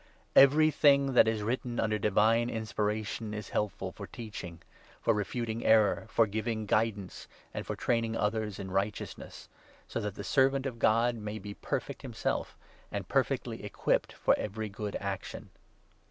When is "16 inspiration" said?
2.47-3.33